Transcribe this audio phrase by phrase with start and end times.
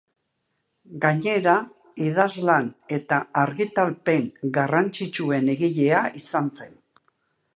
[1.01, 1.53] Gainera,
[2.05, 4.27] idazlan eta argitalpen
[4.57, 6.77] garrantzitsuen egilea izan zen.